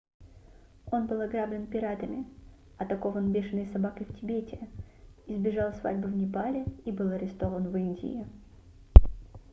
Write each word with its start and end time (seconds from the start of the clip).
он 0.91 1.05
был 1.05 1.21
ограблен 1.21 1.67
пиратами 1.67 2.25
атакован 2.79 3.31
бешеной 3.31 3.67
собакой 3.67 4.07
в 4.07 4.19
тибете 4.19 4.67
избежал 5.27 5.73
свадьбы 5.75 6.07
в 6.07 6.15
непале 6.17 6.65
и 6.85 6.91
был 6.91 7.09
арестован 7.11 7.69
в 7.69 7.77
индии 7.77 8.25